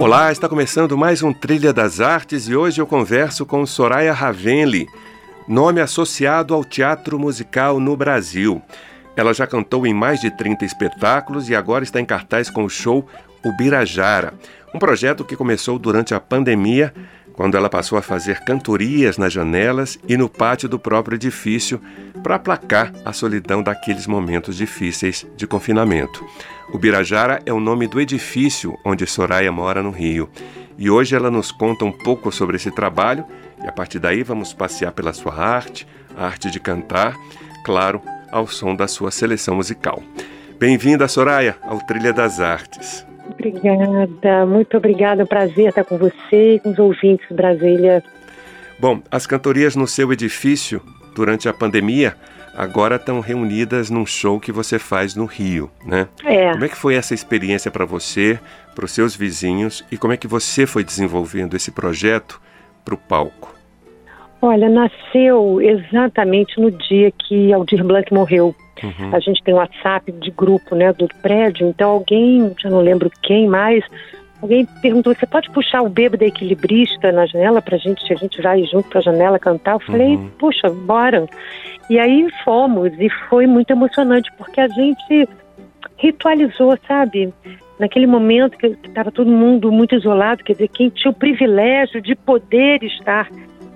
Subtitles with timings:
[0.00, 4.86] Olá, está começando mais um Trilha das Artes e hoje eu converso com Soraya Ravenli,
[5.48, 8.62] nome associado ao teatro musical no Brasil.
[9.16, 12.70] Ela já cantou em mais de 30 espetáculos e agora está em cartaz com o
[12.70, 13.08] show
[13.44, 14.34] Ubirajara,
[14.72, 16.94] um projeto que começou durante a pandemia,
[17.38, 21.80] quando ela passou a fazer cantorias nas janelas e no pátio do próprio edifício
[22.20, 26.26] para aplacar a solidão daqueles momentos difíceis de confinamento.
[26.72, 30.28] O Birajara é o nome do edifício onde Soraya mora no Rio.
[30.76, 33.24] E hoje ela nos conta um pouco sobre esse trabalho
[33.62, 37.14] e a partir daí vamos passear pela sua arte, a arte de cantar,
[37.64, 40.02] claro, ao som da sua seleção musical.
[40.58, 43.06] Bem-vinda, Soraya, ao Trilha das Artes.
[43.30, 45.26] Obrigada, muito obrigada.
[45.26, 48.02] Prazer estar com você e com os ouvintes de Brasília.
[48.78, 50.80] Bom, as cantorias no seu edifício
[51.14, 52.14] durante a pandemia
[52.54, 56.08] agora estão reunidas num show que você faz no Rio, né?
[56.24, 56.52] É.
[56.52, 58.38] Como é que foi essa experiência para você,
[58.74, 62.40] para os seus vizinhos e como é que você foi desenvolvendo esse projeto
[62.84, 63.54] para o palco?
[64.40, 68.54] Olha, nasceu exatamente no dia que Aldir Blanc morreu.
[68.82, 69.14] Uhum.
[69.14, 71.68] A gente tem um WhatsApp de grupo, né, do prédio.
[71.68, 73.84] Então alguém, já não lembro quem mais,
[74.40, 78.12] alguém perguntou: "Você pode puxar o bêbado equilibrista na janela para gente?
[78.12, 80.30] A gente vai junto para a janela cantar?" Eu falei: uhum.
[80.38, 81.26] "Puxa, bora."
[81.90, 85.28] E aí fomos e foi muito emocionante porque a gente
[85.96, 87.32] ritualizou, sabe?
[87.78, 92.14] Naquele momento que estava todo mundo muito isolado, quer dizer, quem tinha o privilégio de
[92.14, 93.28] poder estar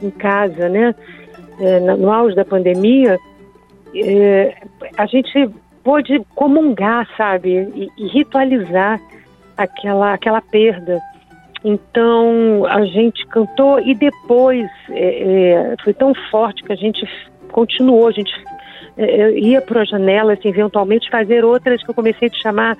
[0.03, 0.95] em casa, né?
[1.61, 3.19] É, no auge da pandemia,
[3.95, 4.57] é,
[4.97, 5.51] a gente
[5.83, 7.51] pôde comungar, sabe?
[7.75, 9.01] E, e, ritualizar
[9.57, 11.01] aquela, aquela perda.
[11.65, 17.07] Então a gente cantou e depois é, é foi tão forte que a gente
[17.51, 18.33] continuou, a gente
[18.97, 22.77] é, ia para a janela, assim, eventualmente fazer outras que eu comecei a chamar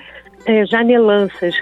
[0.47, 1.55] é, janelanças,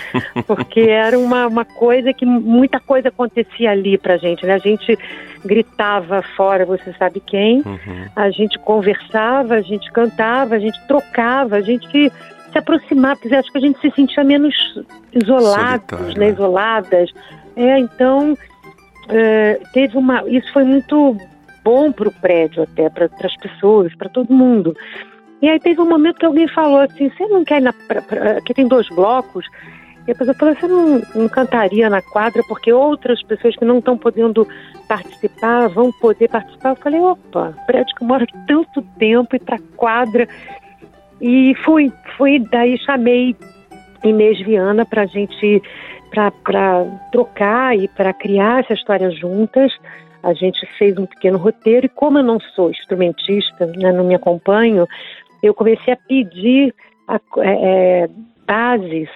[0.46, 4.54] porque era uma, uma coisa que muita coisa acontecia ali pra gente, né?
[4.54, 4.98] A gente
[5.44, 8.06] gritava fora, você sabe quem, uhum.
[8.14, 13.50] a gente conversava, a gente cantava, a gente trocava, a gente se aproximava, porque acho
[13.50, 14.54] que a gente se sentia menos
[15.12, 16.28] isolados, né?
[16.28, 17.10] isoladas.
[17.56, 18.36] É, então,
[19.08, 20.22] é, teve uma.
[20.28, 21.16] Isso foi muito
[21.64, 24.76] bom para o prédio até, para as pessoas, para todo mundo.
[25.42, 27.72] E aí teve um momento que alguém falou assim, você não quer ir na...
[27.72, 29.44] Pra, pra, aqui tem dois blocos,
[30.06, 33.78] e a pessoa falou, você não, não cantaria na quadra porque outras pessoas que não
[33.78, 34.46] estão podendo
[34.88, 36.70] participar vão poder participar?
[36.70, 40.28] Eu falei, opa, prédio que mora tanto tempo e para quadra.
[41.20, 43.36] E fui, fui, daí chamei
[44.02, 45.62] Inês Viana para a gente,
[46.10, 46.32] para
[47.12, 49.72] trocar e para criar essa história juntas
[50.22, 54.14] a gente fez um pequeno roteiro e como eu não sou instrumentista, né, não me
[54.14, 54.86] acompanho,
[55.42, 56.74] eu comecei a pedir
[57.08, 58.08] a, é, é
[58.46, 59.08] bases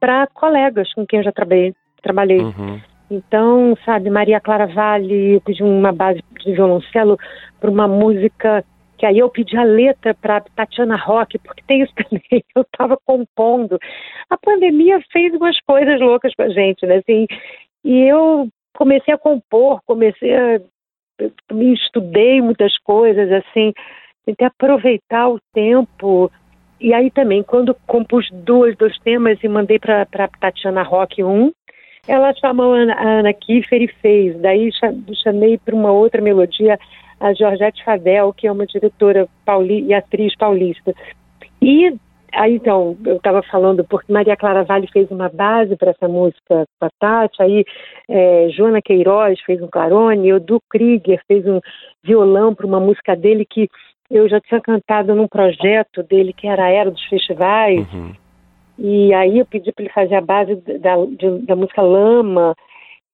[0.00, 1.74] para colegas com quem eu já trabalhei.
[2.02, 2.40] trabalhei.
[2.40, 2.80] Uhum.
[3.10, 7.18] Então, sabe, Maria Clara Vale, eu pedi uma base de violoncelo
[7.60, 8.64] para uma música
[8.96, 12.96] que aí eu pedi a letra para Tatiana Rock, porque tem isso também, eu estava
[13.04, 13.78] compondo.
[14.30, 16.96] A pandemia fez umas coisas loucas a gente, né?
[16.96, 17.26] Assim,
[17.84, 20.60] e eu comecei a compor, comecei a
[21.52, 23.72] me estudei muitas coisas assim,
[24.24, 26.30] tentei aproveitar o tempo.
[26.80, 30.06] E aí também, quando compus dois, dois temas e mandei para
[30.40, 31.52] Tatiana Rock um,
[32.06, 34.38] ela chamou a Ana, Kiefer e fez.
[34.40, 34.70] Daí
[35.22, 36.78] chamei para uma outra melodia
[37.20, 40.92] a Georgette Fadel, que é uma diretora pauli e atriz paulista.
[41.62, 41.94] E
[42.36, 46.66] Aí, então, eu estava falando, porque Maria Clara Vale fez uma base para essa música
[46.80, 47.64] com a Tati, aí
[48.08, 51.60] é, Joana Queiroz fez um clarone, o Du Krieger fez um
[52.02, 53.68] violão para uma música dele que
[54.10, 58.12] eu já tinha cantado num projeto dele, que era a Era dos Festivais, uhum.
[58.78, 62.54] e aí eu pedi para ele fazer a base da, de, da música Lama,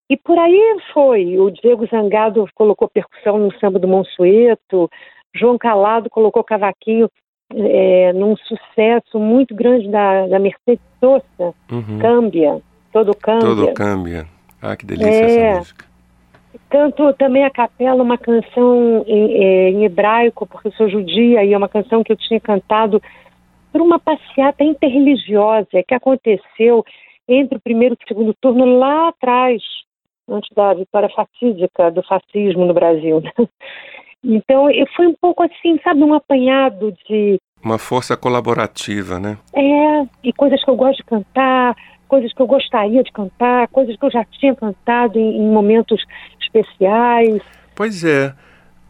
[0.08, 1.38] e por aí foi.
[1.38, 4.90] O Diego Zangado colocou percussão no samba do Monsueto,
[5.34, 7.08] João Calado colocou cavaquinho
[7.54, 11.98] é, num sucesso muito grande da, da Mercedes Sosa, uhum.
[12.00, 12.60] Câmbia,
[12.92, 13.40] Todo Câmbia.
[13.40, 14.26] Todo Câmbia.
[14.60, 15.89] Ah, que delícia é, essa música.
[16.68, 21.52] Canto também a capela uma canção em, é, em, hebraico, porque eu sou judia, e
[21.52, 23.00] é uma canção que eu tinha cantado
[23.72, 26.84] por uma passeata interreligiosa que aconteceu
[27.28, 29.62] entre o primeiro e o segundo turno lá atrás,
[30.28, 33.20] antes da vitória fatídica do fascismo no Brasil.
[33.20, 33.30] Né?
[34.22, 37.40] Então, eu fui um pouco assim, sabe, um apanhado de.
[37.64, 39.38] Uma força colaborativa, né?
[39.54, 41.74] É, e coisas que eu gosto de cantar,
[42.10, 46.04] coisas que eu gostaria de cantar, coisas que eu já tinha cantado em, em momentos
[46.42, 47.40] especiais.
[47.74, 48.34] Pois é.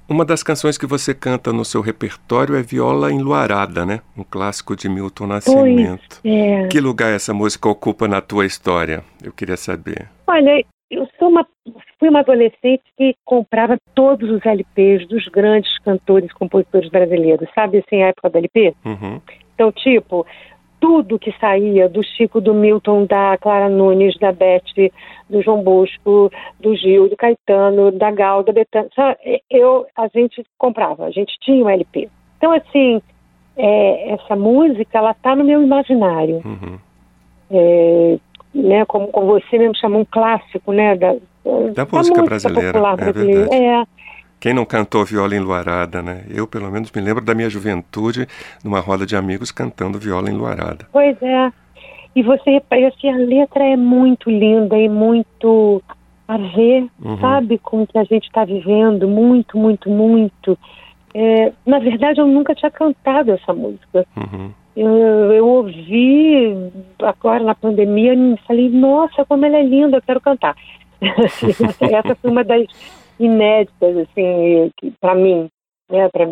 [0.08, 4.00] Uma das canções que você canta no seu repertório é Viola Enluarada, né?
[4.16, 6.18] Um clássico de Milton Nascimento.
[6.20, 6.66] Pois é.
[6.66, 9.04] Que lugar essa música ocupa na tua história?
[9.22, 10.08] Eu queria saber.
[10.26, 11.46] Olha, eu sou uma,
[11.98, 17.78] fui uma adolescente que comprava todos os LPs dos grandes cantores e compositores brasileiros, sabe
[17.78, 18.74] assim, a época do LP?
[18.84, 19.20] Uhum.
[19.54, 20.26] Então, tipo,
[20.80, 24.90] tudo que saía do Chico, do Milton, da Clara Nunes, da Beth,
[25.28, 28.88] do João Bosco, do Gil, do Caetano, da Gal, da Betânia,
[29.50, 32.08] eu, a gente comprava, a gente tinha um LP.
[32.38, 33.00] Então, assim,
[33.56, 36.40] é, essa música, ela tá no meu imaginário.
[36.44, 36.78] Uhum.
[37.50, 38.18] É,
[38.54, 41.18] né, como, como você mesmo chamou, um clássico, né, da, da,
[41.74, 43.12] da música, música, brasileira, popular é.
[43.12, 43.54] Verdade.
[43.54, 43.99] É.
[44.40, 46.24] Quem não cantou viola enluarada, né?
[46.30, 48.26] Eu, pelo menos, me lembro da minha juventude,
[48.64, 50.86] numa roda de amigos, cantando viola enluarada.
[50.90, 51.52] Pois é.
[52.16, 55.82] E você repara assim, a letra é muito linda e muito
[56.26, 57.18] a ver, Uhum.
[57.20, 60.56] sabe, com o que a gente está vivendo, muito, muito, muito.
[61.12, 64.06] É, na verdade, eu nunca tinha cantado essa música.
[64.16, 64.50] Uhum.
[64.76, 64.88] Eu,
[65.32, 66.56] eu ouvi
[67.02, 70.54] agora na pandemia e falei, nossa, como ela é linda, eu quero cantar.
[71.00, 71.46] essa,
[71.84, 72.64] essa foi uma das
[73.20, 75.48] inéditas, assim, para mim,
[75.90, 76.28] né, para a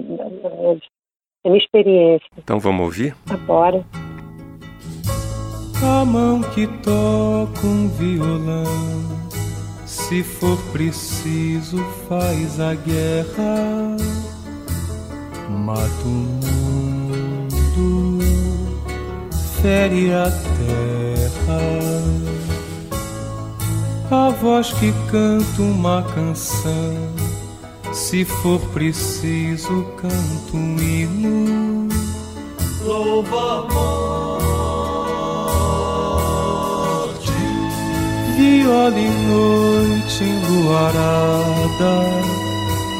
[1.44, 2.26] minha experiência.
[2.36, 3.14] Então vamos ouvir?
[3.30, 3.84] Agora.
[5.80, 8.64] A mão que toca um violão,
[9.86, 13.96] se for preciso, faz a guerra,
[15.48, 16.08] mata o
[17.18, 18.18] mundo,
[19.62, 21.58] fere a terra.
[24.10, 26.96] A voz que canta uma canção,
[27.92, 31.88] se for preciso, canto um hino.
[32.82, 34.50] Louva a morte,
[38.34, 42.00] viola e noite enluarada,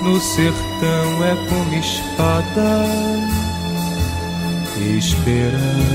[0.04, 2.84] no sertão é como espada,
[4.98, 5.88] esperança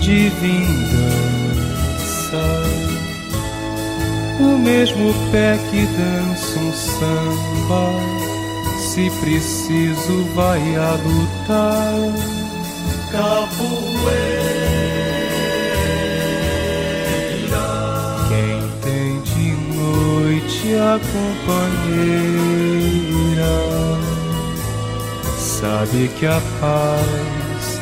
[0.00, 1.49] de vingança.
[4.38, 7.92] O mesmo pé que dança um samba,
[8.78, 11.94] se preciso vai a lutar.
[13.10, 13.60] Capoeira.
[18.28, 21.00] Quem tem de noite a
[21.80, 22.38] companheira,
[25.36, 27.80] sabe que a paz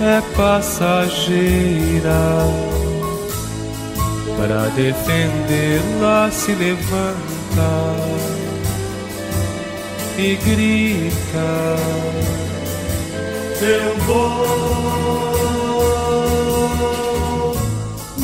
[0.00, 2.20] é passageira.
[4.40, 7.94] Para defendê-la se levanta
[10.16, 11.76] e grita:
[13.60, 15.20] Eu vou.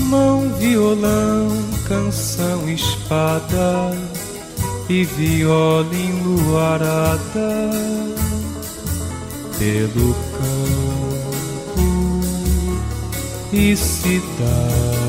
[0.06, 1.48] Mão, violão,
[1.86, 3.90] canção, espada
[4.88, 7.20] e viola enluarada
[9.58, 11.82] pelo campo
[13.52, 15.05] e cidade.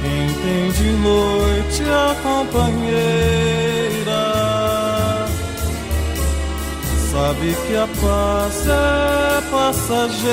[0.03, 3.63] Quem tem de noite a companheira
[7.13, 10.33] sabe que a paz é passageira.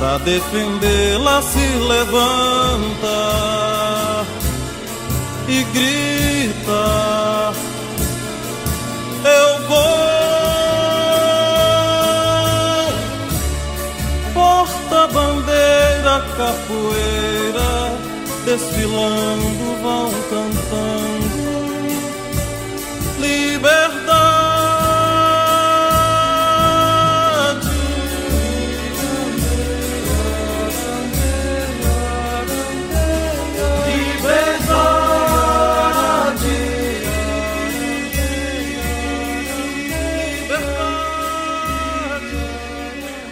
[0.00, 3.18] Pra defendê-la se levanta
[5.46, 7.52] e grita:
[9.26, 10.00] Eu vou.
[14.32, 17.72] Porta-bandeira, capoeira,
[18.46, 21.09] desfilando vão cantando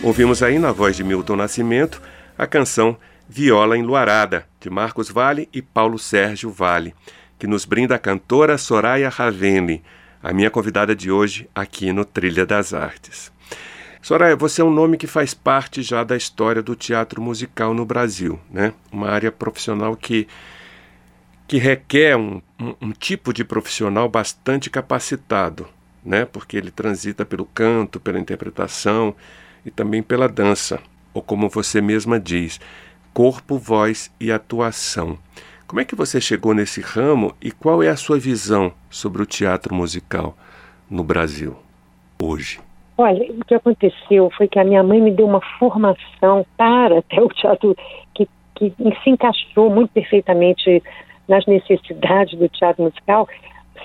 [0.08, 2.00] Ouvimos aí na voz de Milton Nascimento
[2.38, 2.96] a canção
[3.28, 6.94] Viola Enluarada, de Marcos Vale e Paulo Sérgio Vale.
[7.38, 9.84] que nos brinda a cantora Soraya Ravenli,
[10.22, 13.30] a minha convidada de hoje aqui no Trilha das Artes.
[14.00, 17.84] Soraya, você é um nome que faz parte já da história do teatro musical no
[17.84, 18.72] Brasil, né?
[18.90, 20.26] Uma área profissional que,
[21.46, 25.68] que requer um, um, um tipo de profissional bastante capacitado,
[26.02, 26.24] né?
[26.24, 29.14] Porque ele transita pelo canto, pela interpretação
[29.68, 30.80] e também pela dança,
[31.12, 32.58] ou como você mesma diz,
[33.12, 35.18] corpo, voz e atuação.
[35.66, 39.26] Como é que você chegou nesse ramo e qual é a sua visão sobre o
[39.26, 40.34] teatro musical
[40.90, 41.54] no Brasil
[42.20, 42.58] hoje?
[42.96, 47.20] Olha, o que aconteceu foi que a minha mãe me deu uma formação para até
[47.20, 47.76] o teatro
[48.14, 48.72] que, que
[49.04, 50.82] se encaixou muito perfeitamente
[51.28, 53.28] nas necessidades do teatro musical,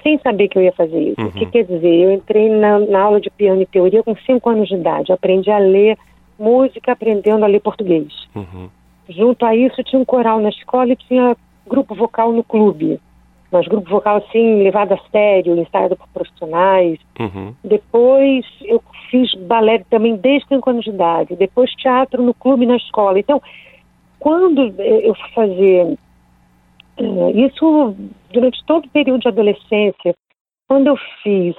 [0.01, 1.21] sem saber que eu ia fazer isso.
[1.21, 1.27] Uhum.
[1.27, 1.93] O que quer dizer?
[1.93, 5.11] Eu entrei na, na, aula de piano e teoria com cinco anos de idade.
[5.11, 5.97] Aprendi a ler
[6.37, 8.07] música, aprendendo a ler português.
[8.35, 8.69] Uhum.
[9.09, 11.35] Junto a isso, tinha um coral na escola e tinha
[11.67, 12.99] grupo vocal no clube.
[13.51, 16.99] Mas grupo vocal, assim, levado a sério, ensaiado por profissionais.
[17.19, 17.53] Uhum.
[17.63, 18.81] Depois eu
[19.11, 21.35] fiz balé também desde 5 anos de idade.
[21.35, 23.19] Depois teatro no clube na escola.
[23.19, 23.39] Então,
[24.19, 25.97] quando eu fui fazer
[26.97, 27.95] isso
[28.31, 30.15] durante todo o período de adolescência,
[30.67, 31.55] quando eu fiz,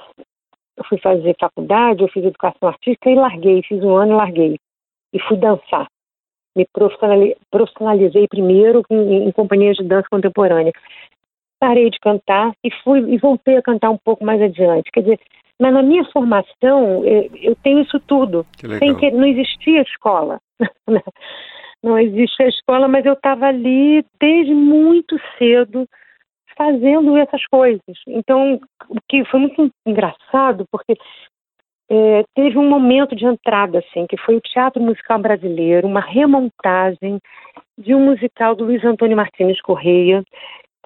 [0.77, 4.59] eu fui fazer faculdade, eu fiz educação artística e larguei, fiz um ano e larguei.
[5.13, 5.87] E fui dançar
[6.55, 6.65] me
[7.51, 10.71] profissionalizei primeiro em, em companhias de dança contemporânea.
[11.59, 14.89] Parei de cantar e fui e voltei a cantar um pouco mais adiante.
[14.91, 15.19] Quer dizer,
[15.59, 18.45] mas na minha formação eu, eu tenho isso tudo.
[18.57, 20.39] Que Sem que não existia escola.
[21.85, 25.87] não existia escola, mas eu estava ali desde muito cedo
[26.57, 27.81] fazendo essas coisas.
[28.07, 30.95] Então, o que foi muito engraçado, porque
[31.89, 37.19] é, teve um momento de entrada, assim, que foi o Teatro Musical Brasileiro, uma remontagem
[37.77, 40.23] de um musical do Luiz Antônio Martins Correia,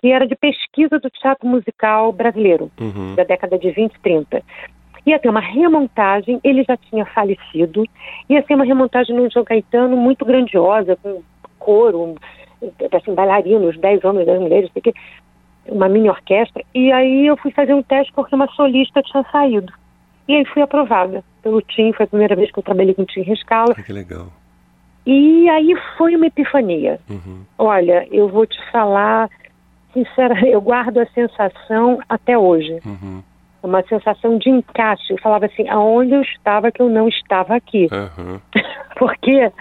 [0.01, 3.15] que era de pesquisa do teatro musical brasileiro, uhum.
[3.15, 4.43] da década de 20 e 30.
[5.09, 7.83] Ia ter uma remontagem, ele já tinha falecido,
[8.29, 11.21] ia ser uma remontagem no João Caetano muito grandiosa, com
[11.57, 12.15] coro,
[12.93, 14.69] assim, bailarinos, 10 homens, 10 mulheres,
[15.67, 16.63] uma mini orquestra.
[16.75, 19.73] E aí eu fui fazer um teste porque uma solista tinha saído.
[20.27, 23.05] E aí fui aprovada pelo Tim, foi a primeira vez que eu trabalhei com o
[23.05, 23.73] Tim Rescala.
[23.73, 24.27] que legal.
[25.05, 26.99] E aí foi uma epifania.
[27.09, 27.41] Uhum.
[27.57, 29.27] Olha, eu vou te falar,
[29.91, 32.79] sinceramente, eu guardo a sensação até hoje.
[32.85, 33.23] Uhum.
[33.61, 35.11] Uma sensação de encaixe.
[35.11, 37.87] Eu falava assim, aonde eu estava que eu não estava aqui.
[37.91, 38.39] Uhum.
[38.97, 39.51] Porque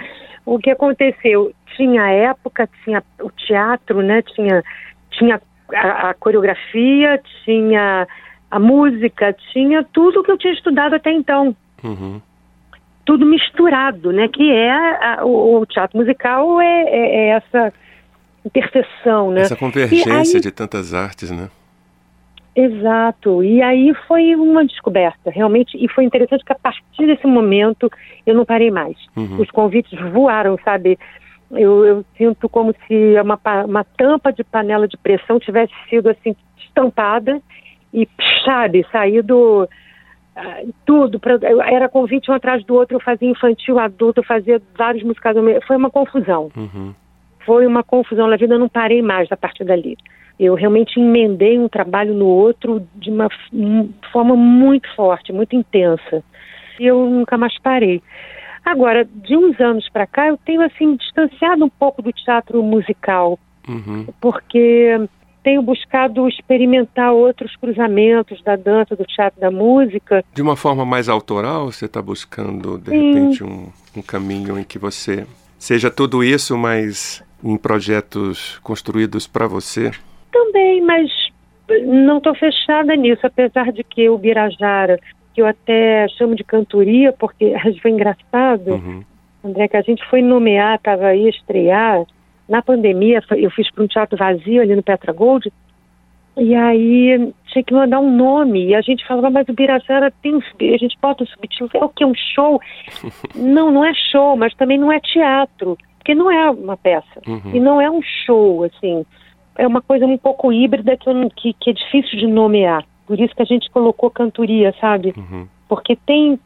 [0.46, 1.52] o que aconteceu?
[1.76, 4.22] Tinha época, tinha o teatro, né?
[4.22, 4.64] Tinha,
[5.10, 5.40] tinha
[5.74, 8.06] a, a coreografia, tinha
[8.50, 11.54] a música, tinha tudo que eu tinha estudado até então.
[11.84, 12.20] Uhum.
[13.04, 14.28] Tudo misturado, né?
[14.28, 17.72] Que é a, o, o, teatro musical é, é, é, essa
[18.44, 19.42] interseção, né?
[19.42, 21.48] Essa convergência aí, de tantas artes, né?
[22.60, 23.44] Exato.
[23.44, 25.76] E aí foi uma descoberta, realmente.
[25.76, 27.88] E foi interessante que a partir desse momento
[28.26, 28.96] eu não parei mais.
[29.16, 29.40] Uhum.
[29.40, 30.98] Os convites voaram, sabe?
[31.52, 36.34] Eu, eu, sinto como se uma, uma tampa de panela de pressão tivesse sido assim
[36.58, 37.40] estampada
[37.94, 38.08] e,
[38.44, 41.20] sabe, saído uh, tudo.
[41.20, 41.38] Pra,
[41.70, 45.36] era convite um atrás do outro, eu fazia infantil, adulto, eu fazia vários musicais.
[45.64, 46.50] Foi uma confusão.
[46.56, 46.92] Uhum.
[47.46, 49.96] Foi uma confusão na vida, eu não parei mais a partir dali.
[50.38, 53.28] Eu realmente emendei um trabalho no outro de uma
[54.12, 56.22] forma muito forte, muito intensa.
[56.78, 58.02] E eu nunca mais parei.
[58.64, 63.38] Agora, de uns anos para cá, eu tenho assim distanciado um pouco do teatro musical,
[63.66, 64.06] uhum.
[64.20, 65.08] porque
[65.42, 70.22] tenho buscado experimentar outros cruzamentos da dança, do teatro, da música.
[70.34, 73.14] De uma forma mais autoral, você está buscando, de Sim.
[73.14, 75.26] repente, um, um caminho em que você
[75.58, 79.90] seja tudo isso, mas em projetos construídos para você?
[80.30, 81.10] Também, mas
[81.84, 84.98] não estou fechada nisso, apesar de que o Birajara,
[85.34, 89.04] que eu até chamo de cantoria, porque foi engraçado, uhum.
[89.44, 92.04] André, que a gente foi nomear, estava aí estrear,
[92.48, 95.52] na pandemia, eu fiz para um teatro vazio ali no Petra Gold,
[96.36, 100.34] e aí tinha que mandar um nome, e a gente falava, mas o Birajara tem
[100.34, 102.60] um, a gente bota um subtítulo, é o que, um show?
[103.34, 107.50] não, não é show, mas também não é teatro, porque não é uma peça, uhum.
[107.52, 109.04] e não é um show, assim,
[109.58, 113.20] é uma coisa um pouco híbrida que, eu, que, que, é difícil de nomear, por
[113.20, 115.12] isso que a gente colocou cantoria, sabe?
[115.16, 115.46] Uhum.
[115.68, 116.38] Porque tem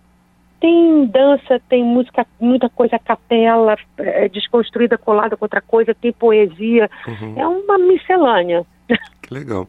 [0.59, 6.89] tem dança, tem música, muita coisa capela, é, desconstruída, colada com outra coisa, tem poesia.
[7.05, 7.35] Uhum.
[7.37, 8.65] É uma miscelânea.
[9.21, 9.67] Que legal.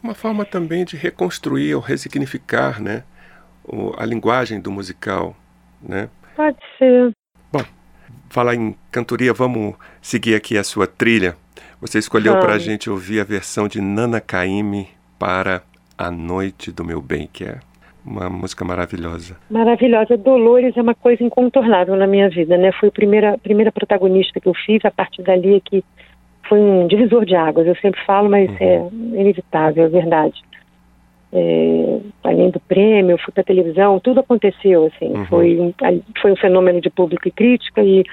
[0.00, 3.02] Uma forma também de reconstruir ou resignificar, né?
[3.64, 5.34] O, a linguagem do musical,
[5.82, 6.08] né?
[6.36, 7.10] Pode ser.
[7.52, 7.64] Bom,
[8.28, 11.36] falar em cantoria, vamos seguir aqui a sua trilha.
[11.80, 15.62] Você escolheu para a gente ouvir a versão de Nana Caymmi para
[15.96, 17.58] A Noite do Meu Bem, que é
[18.04, 19.36] uma música maravilhosa.
[19.50, 20.16] Maravilhosa.
[20.16, 22.72] Dolores é uma coisa incontornável na minha vida, né?
[22.72, 25.84] Foi a primeira, primeira protagonista que eu fiz, a partir dali é que
[26.48, 27.66] foi um divisor de águas.
[27.66, 28.56] Eu sempre falo, mas uhum.
[28.60, 30.42] é inevitável, é verdade.
[31.32, 35.12] É, além do prêmio, fui para televisão, tudo aconteceu, assim.
[35.12, 35.26] Uhum.
[35.26, 35.74] Foi, um,
[36.22, 38.04] foi um fenômeno de público e crítica e,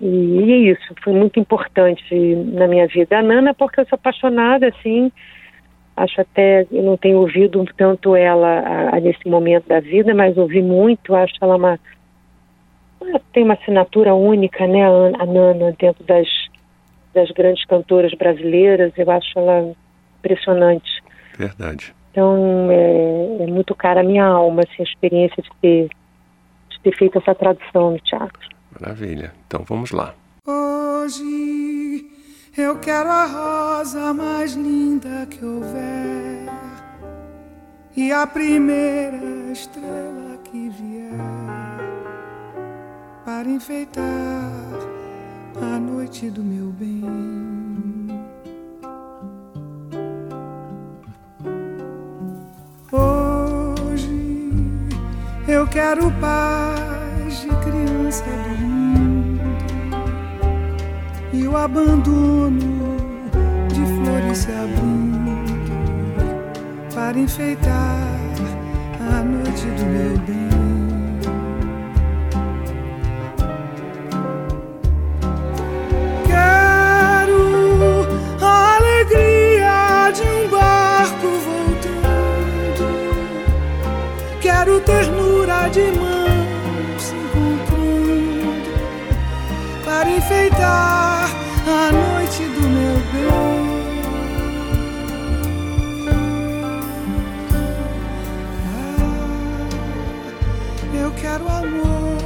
[0.00, 0.94] e, e é isso.
[1.02, 2.14] Foi muito importante
[2.52, 3.18] na minha vida.
[3.18, 5.10] A Nana, porque eu sou apaixonada, assim,
[5.96, 10.36] Acho até, eu não tenho ouvido tanto ela a, a, nesse momento da vida, mas
[10.36, 11.14] ouvi muito.
[11.14, 11.80] Acho ela uma.
[13.00, 16.28] Ela tem uma assinatura única, né, a, a Nana, dentro das,
[17.14, 18.92] das grandes cantoras brasileiras.
[18.94, 19.74] Eu acho ela
[20.18, 21.02] impressionante.
[21.38, 21.94] Verdade.
[22.10, 25.88] Então, é, é muito cara a minha alma, assim, a experiência de ter,
[26.68, 28.55] de ter feito essa tradução no teatro.
[28.80, 29.32] Maravilha.
[29.46, 30.14] Então, vamos lá.
[30.46, 32.10] Hoje
[32.56, 36.46] eu quero a rosa mais linda que houver
[37.96, 39.16] e a primeira
[39.52, 41.12] estrela que vier
[43.24, 44.04] para enfeitar
[45.60, 47.04] a noite do meu bem.
[52.92, 54.08] Hoje
[55.48, 57.05] eu quero paz
[57.40, 58.24] de criança
[58.58, 59.36] do
[61.32, 62.96] e o abandono
[63.68, 65.36] de flores se abrindo
[66.94, 67.98] para enfeitar
[69.00, 70.46] a noite do meu bem.
[76.26, 78.06] Quero
[78.40, 79.76] a alegria
[90.66, 93.26] a noite do meu bem.
[98.74, 99.26] Ah,
[100.94, 102.18] eu quero amor,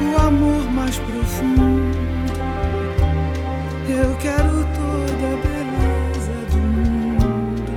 [0.00, 1.90] o amor mais profundo.
[3.88, 7.72] Eu quero toda a beleza do mundo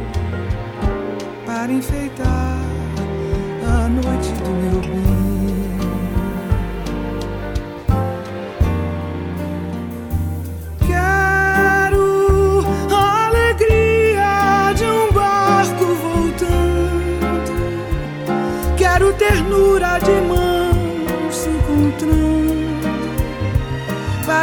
[1.45, 2.42] para enfeitar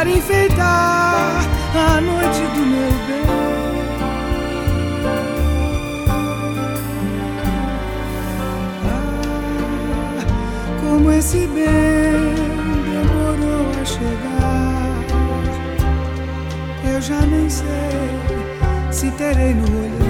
[0.01, 3.21] para enfeitar a noite do meu bem.
[8.89, 9.21] Ah,
[10.79, 12.33] como esse bem
[12.89, 15.05] demorou a chegar,
[16.83, 17.67] eu já nem sei
[18.89, 20.00] se terei no olhar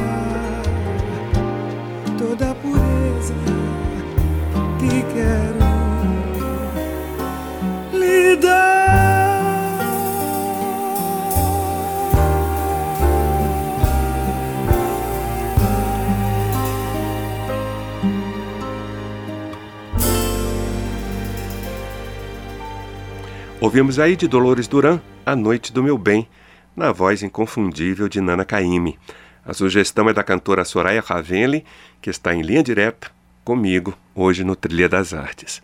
[23.62, 26.28] Ouvimos aí de Dolores Duran, A Noite do Meu Bem,
[26.76, 28.98] na voz inconfundível de Nana Caymmi.
[29.46, 31.64] A sugestão é da cantora Soraya Ravenli,
[32.02, 33.12] que está em linha direta
[33.46, 35.62] comigo hoje no Trilha das Artes.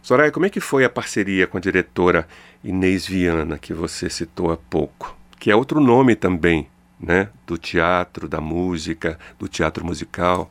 [0.00, 2.26] Soraya, como é que foi a parceria com a diretora
[2.64, 5.14] Inês Viana, que você citou há pouco?
[5.38, 6.66] Que é outro nome também,
[6.98, 7.28] né?
[7.46, 10.50] Do teatro, da música, do teatro musical.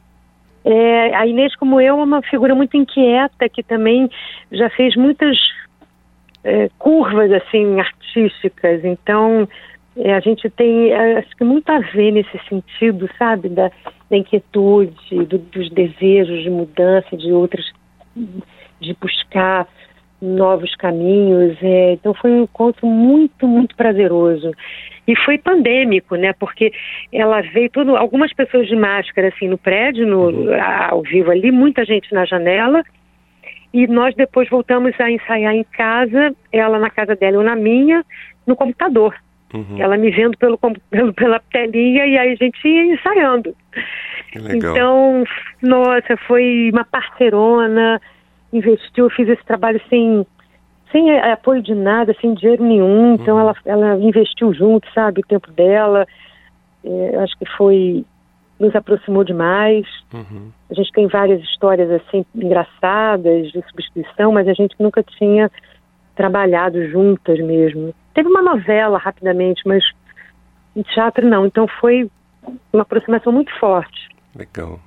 [0.63, 4.07] É, a Inês, como eu, é uma figura muito inquieta, que também
[4.51, 5.35] já fez muitas
[6.43, 8.83] é, curvas, assim, artísticas.
[8.83, 9.47] Então,
[9.97, 13.49] é, a gente tem, é, acho que muito a ver nesse sentido, sabe?
[13.49, 13.71] Da,
[14.09, 17.65] da inquietude, do, dos desejos de mudança, de outras,
[18.79, 19.67] de buscar
[20.21, 21.57] novos caminhos.
[21.61, 24.51] É, então foi um encontro muito, muito prazeroso.
[25.05, 26.33] E foi pandêmico, né?
[26.33, 26.71] Porque
[27.11, 30.49] ela veio tudo, algumas pessoas de máscara assim no prédio, no, uhum.
[30.89, 32.83] ao vivo ali, muita gente na janela.
[33.73, 38.05] E nós depois voltamos a ensaiar em casa, ela na casa dela ou na minha,
[38.45, 39.15] no computador.
[39.53, 39.77] Uhum.
[39.79, 40.57] Ela me vendo pelo,
[40.89, 43.55] pelo, pela telinha e aí a gente ia ensaiando.
[44.35, 45.23] Então,
[45.61, 48.01] nossa, foi uma parceirona,
[48.51, 50.25] investiu, fiz esse trabalho sem,
[50.91, 53.15] sem apoio de nada, sem dinheiro nenhum.
[53.15, 53.41] Então, uhum.
[53.41, 56.07] ela, ela investiu junto, sabe, o tempo dela.
[56.83, 58.05] É, acho que foi
[58.59, 59.85] nos aproximou demais.
[60.13, 60.51] Uhum.
[60.69, 65.51] A gente tem várias histórias assim engraçadas de substituição, mas a gente nunca tinha
[66.15, 67.93] trabalhado juntas mesmo.
[68.13, 69.83] Teve uma novela rapidamente, mas
[70.75, 71.45] Em teatro, não.
[71.45, 72.09] Então foi
[72.71, 74.09] uma aproximação muito forte.
[74.35, 74.79] Legal.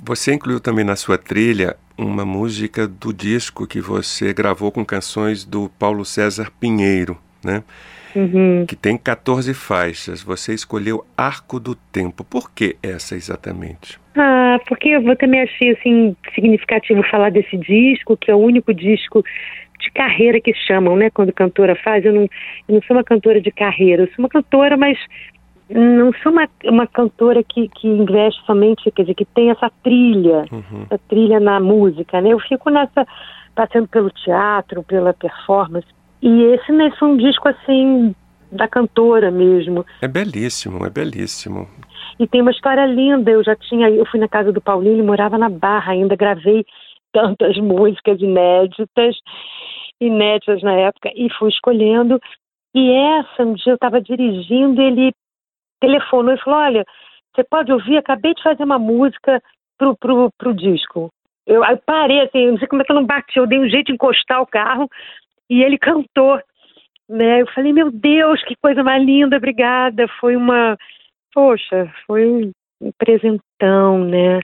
[0.00, 5.44] Você incluiu também na sua trilha uma música do disco que você gravou com canções
[5.44, 7.62] do Paulo César Pinheiro, né?
[8.14, 8.64] Uhum.
[8.66, 10.22] Que tem 14 faixas.
[10.22, 12.24] Você escolheu Arco do Tempo.
[12.24, 13.98] Por que essa exatamente?
[14.16, 19.24] Ah, porque eu também achei assim significativo falar desse disco, que é o único disco
[19.80, 21.10] de carreira que chamam, né?
[21.10, 24.28] Quando cantora faz, eu não, eu não sou uma cantora de carreira, eu sou uma
[24.28, 24.96] cantora, mas
[25.68, 30.44] não sou uma, uma cantora que, que investe somente, quer dizer, que tem essa trilha,
[30.52, 30.82] Uhum.
[30.84, 32.30] essa trilha na música, né?
[32.32, 33.06] Eu fico nessa,
[33.54, 35.86] passando pelo teatro, pela performance.
[36.22, 38.14] E esse né, foi um disco assim
[38.50, 39.84] da cantora mesmo.
[40.00, 41.68] É belíssimo, é belíssimo.
[42.18, 43.30] E tem uma história linda.
[43.30, 46.64] Eu já tinha, eu fui na casa do Paulinho, ele morava na Barra ainda, gravei
[47.12, 49.16] tantas músicas inéditas,
[50.00, 52.20] inéditas na época, e fui escolhendo.
[52.74, 55.12] E essa, um dia eu estava dirigindo, ele
[55.80, 56.84] telefonou e falou: Olha,
[57.34, 57.96] você pode ouvir?
[57.96, 59.42] Acabei de fazer uma música
[59.76, 61.10] pro, pro, pro disco.
[61.44, 63.68] Eu, aí parei, assim, não sei como é que eu não bati, eu dei um
[63.68, 64.88] jeito de encostar o carro
[65.52, 66.40] e ele cantou.
[67.06, 67.42] Né?
[67.42, 70.08] Eu falei, meu Deus, que coisa mais linda, obrigada.
[70.18, 70.78] Foi uma,
[71.34, 74.40] poxa, foi um presentão, né?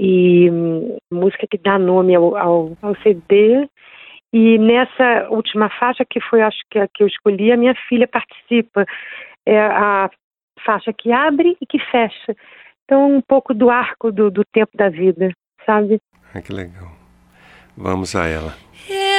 [0.00, 3.68] E hum, música que dá nome ao, ao, ao CD.
[4.32, 8.08] E nessa última faixa, que foi acho que a que eu escolhi, a minha filha
[8.08, 8.84] participa.
[9.46, 10.10] É a
[10.64, 12.34] faixa que abre e que fecha.
[12.84, 15.32] Então, um pouco do arco do, do tempo da vida,
[15.64, 16.00] sabe?
[16.34, 16.90] Ah, que legal.
[17.76, 18.54] Vamos a ela.
[18.90, 19.15] Um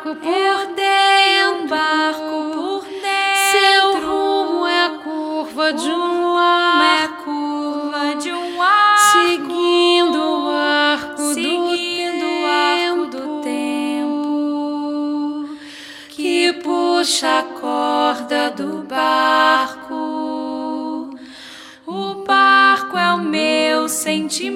[0.00, 3.10] barco por dentro, um barco por dentro.
[3.52, 8.96] Seu rumo é a curva de um ar, é curva de um ar.
[9.12, 13.90] Seguindo o arco seguindo do o arco do tempo
[16.08, 19.94] que puxa a corda do barco.
[21.86, 24.49] O barco é o meu sentimento.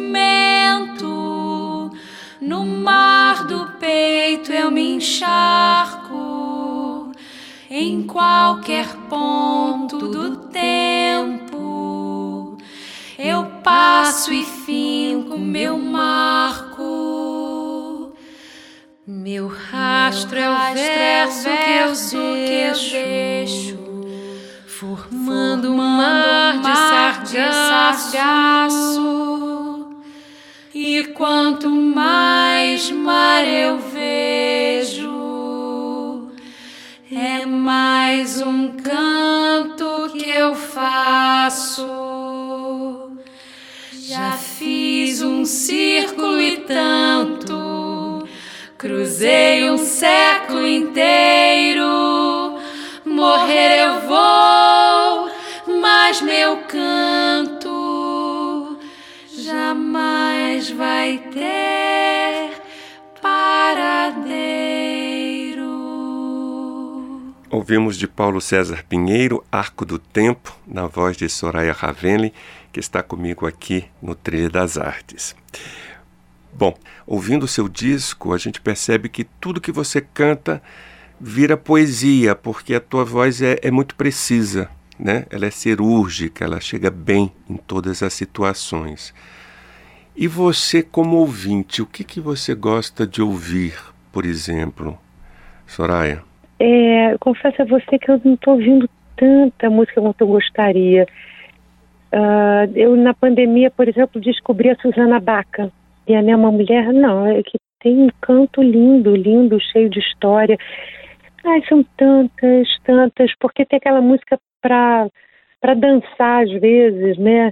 [5.04, 7.12] Encharco.
[7.70, 12.58] Em qualquer ponto do tempo
[13.18, 16.82] eu passo e finco meu marco.
[19.06, 21.46] Meu rastro é o verso
[22.16, 23.78] que eu deixo,
[24.66, 29.04] formando um mar de sargaço.
[30.74, 33.78] E quanto mais mar eu
[37.10, 41.86] é mais um canto que eu faço.
[43.92, 48.28] Já fiz um círculo e tanto,
[48.76, 52.58] cruzei um século inteiro.
[53.06, 55.30] Morrer eu vou,
[55.80, 58.78] mas meu canto
[59.34, 61.53] jamais vai ter
[67.64, 72.30] Ouvimos de Paulo César Pinheiro, Arco do Tempo, na voz de Soraya Ravenli,
[72.70, 75.34] que está comigo aqui no Trilha das Artes.
[76.52, 80.62] Bom, ouvindo o seu disco, a gente percebe que tudo que você canta
[81.18, 85.24] vira poesia, porque a tua voz é, é muito precisa, né?
[85.30, 89.14] Ela é cirúrgica, ela chega bem em todas as situações.
[90.14, 93.74] E você, como ouvinte, o que, que você gosta de ouvir,
[94.12, 94.98] por exemplo,
[95.66, 96.22] Soraya?
[96.66, 101.06] É, confesso a você que eu não estou ouvindo tanta música quanto eu gostaria.
[102.10, 105.70] Ah, eu, na pandemia, por exemplo, descobri a Suzana Baca.
[106.08, 109.98] E ela é uma mulher, não, é que tem um canto lindo, lindo, cheio de
[109.98, 110.56] história.
[111.44, 115.08] Ai, são tantas, tantas, porque tem aquela música para
[115.60, 117.50] para dançar às vezes, né?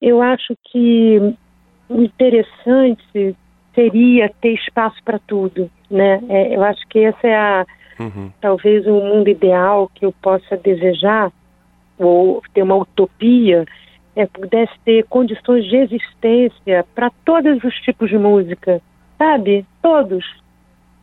[0.00, 1.34] Eu acho que
[1.90, 3.36] interessante
[3.74, 6.20] seria ter espaço para tudo, né?
[6.28, 7.66] É, eu acho que essa é a
[8.02, 8.30] Uhum.
[8.40, 11.30] talvez o mundo ideal que eu possa desejar
[11.98, 13.64] ou ter uma utopia
[14.14, 18.80] é pudesse ter condições de existência para todos os tipos de música,
[19.18, 19.64] sabe?
[19.80, 20.24] Todos,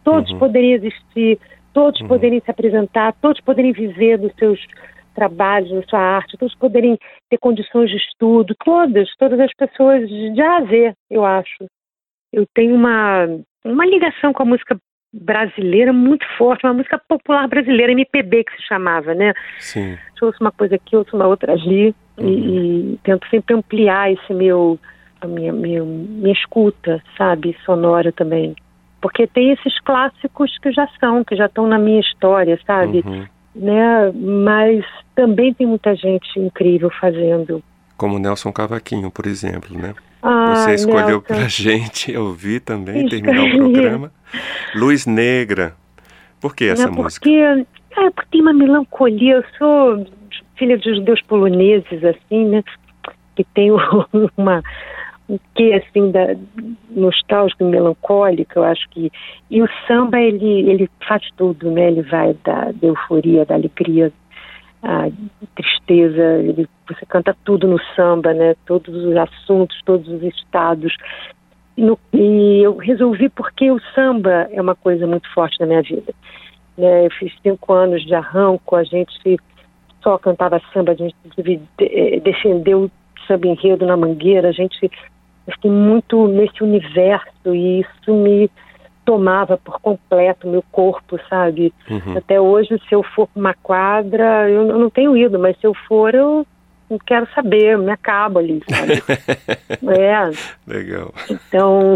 [0.04, 0.40] todos Uhum.
[0.40, 1.40] poderiam existir,
[1.74, 2.08] todos Uhum.
[2.08, 4.60] poderiam se apresentar, todos poderiam viver dos seus
[5.16, 6.98] trabalhos, da sua arte, todos poderiam
[7.30, 11.66] ter condições de estudo, todas, todas as pessoas de Z, eu acho.
[12.32, 13.26] Eu tenho uma,
[13.66, 14.78] uma ligação com a música
[15.12, 19.34] brasileira muito forte, uma música popular brasileira, MPB que se chamava, né?
[19.60, 19.98] Sim.
[20.22, 24.34] Eu ouço uma coisa aqui, ouço uma outra ali e, e tento sempre ampliar esse
[24.34, 24.78] meu,
[25.22, 28.56] a minha, minha, minha escuta, sabe, sonora também.
[29.02, 33.02] Porque tem esses clássicos que já são, que já estão na minha história, sabe?
[33.06, 33.26] Uhum.
[33.56, 34.12] né?
[34.14, 37.64] Mas também tem muita gente incrível fazendo.
[38.00, 39.94] Como Nelson Cavaquinho, por exemplo, né?
[40.24, 43.22] Ah, Você escolheu pra gente ouvir também, Escolhi.
[43.22, 44.12] terminar o programa.
[44.74, 45.76] Luz Negra.
[46.40, 47.26] Por que essa música?
[47.26, 47.66] Porque,
[48.00, 49.36] é, porque tem uma melancolia.
[49.36, 50.08] Eu sou
[50.56, 52.64] filha de judeus poloneses, assim, né?
[53.36, 53.70] Que tem
[54.38, 54.64] uma
[55.28, 56.36] um quê assim da
[56.90, 59.12] nostálgico melancólico, eu acho que
[59.52, 61.90] e o samba ele ele faz tudo, né?
[61.90, 64.12] Ele vai da, da euforia, da alegria,
[64.82, 65.10] a
[65.56, 68.56] tristeza, ele, você canta tudo no samba, né?
[68.66, 70.96] Todos os assuntos, todos os estados.
[71.78, 75.82] E, no- e eu resolvi porque o samba é uma coisa muito forte na minha
[75.82, 76.14] vida.
[76.78, 77.06] Né?
[77.06, 79.38] Eu fiz cinco anos de arranco, a gente
[80.02, 81.16] só cantava samba, a gente
[81.82, 82.92] eh, defendeu o
[83.28, 84.90] samba enredo na mangueira, a gente
[85.50, 88.50] eu fiquei muito nesse universo e isso me
[89.10, 91.74] tomava por completo o meu corpo, sabe?
[91.90, 92.16] Uhum.
[92.16, 95.74] Até hoje, se eu for para uma quadra, eu não- tenho ido, mas se eu
[95.88, 96.46] for, eu
[97.08, 99.02] quero saber, eu me acabo ali, sabe?
[100.00, 100.30] é,
[100.68, 101.12] Legal.
[101.28, 101.96] então,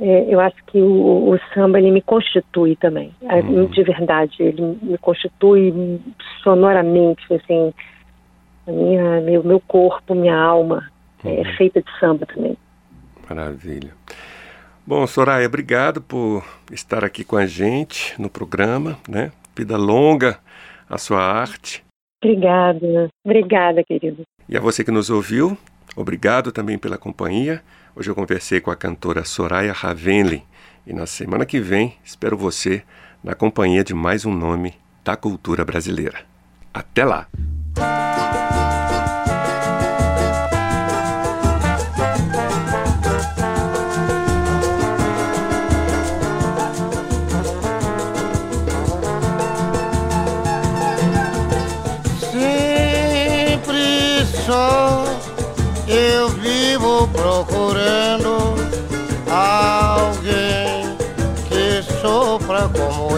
[0.00, 3.66] é, eu acho que o, o samba ele me constitui também, é, Uhum.
[3.66, 4.34] de verdade.
[4.40, 6.00] Ele me constitui
[6.42, 7.70] sonoramente, assim,
[8.66, 10.88] a minha, meu, meu corpo, minha alma
[11.22, 11.44] é Uhum.
[11.58, 12.56] feita de samba também.
[13.28, 13.92] Maravilha.
[14.88, 19.30] Bom, Soraya, obrigado por estar aqui com a gente no programa, né?
[19.54, 20.38] Vida longa
[20.88, 21.84] a sua arte.
[22.24, 24.22] Obrigada, obrigada, querido.
[24.48, 25.58] E a você que nos ouviu,
[25.94, 27.62] obrigado também pela companhia.
[27.94, 30.42] Hoje eu conversei com a cantora Soraya Ravenli
[30.86, 32.82] e na semana que vem espero você
[33.22, 34.72] na companhia de mais um nome
[35.04, 36.20] da cultura brasileira.
[36.72, 37.28] Até lá!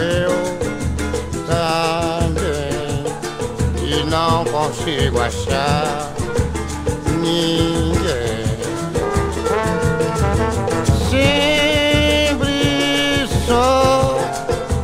[0.01, 0.31] Eu
[1.45, 3.05] também
[3.83, 6.11] e não consigo achar
[7.19, 8.41] ninguém.
[11.09, 14.17] Sempre só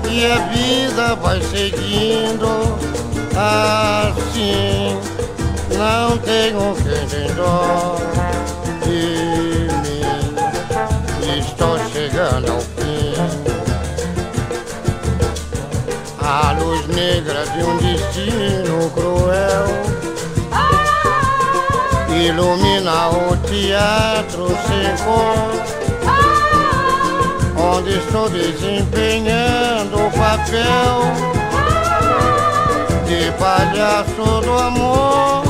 [0.09, 2.77] e a vida vai seguindo
[3.35, 4.99] assim.
[5.77, 7.96] Não tenho quem tem dó
[17.17, 19.65] negra de um destino cruel
[22.15, 25.49] ilumina o teatro sem cor
[27.59, 31.01] onde estou desempenhando o papel
[33.07, 35.46] de palhaço do amor.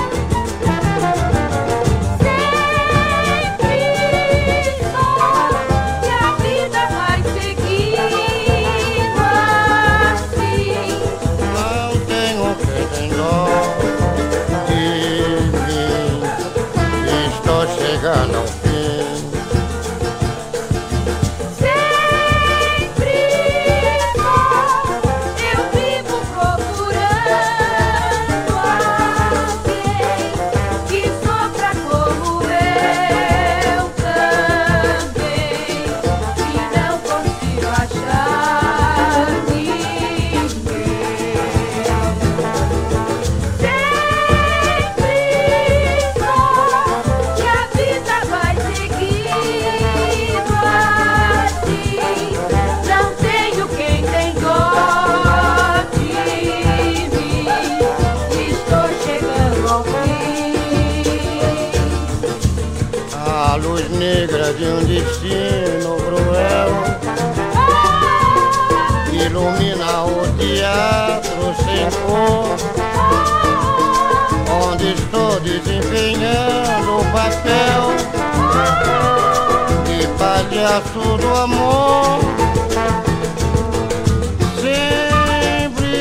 [69.25, 72.56] Ilumina o teatro sem cor.
[74.63, 77.95] Onde estou desempenhando o papel
[79.86, 82.19] de palhaço do amor.
[84.62, 85.95] Sempre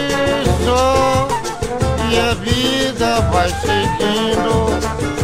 [0.65, 1.29] só
[2.11, 4.55] e a vida vai seguindo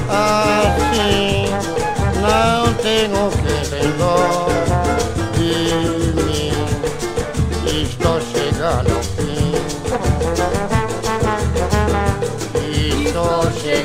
[0.09, 1.47] assim.
[2.21, 4.62] Não tenho quem tem dó